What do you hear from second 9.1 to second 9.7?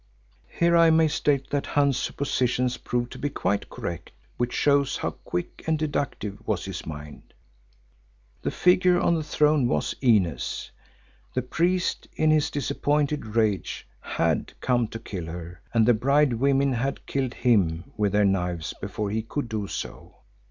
the throne